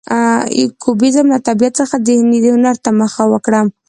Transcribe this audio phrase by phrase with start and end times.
[0.83, 3.61] کوبیزم له طبیعت څخه ذهني هنر ته مخه وکړه.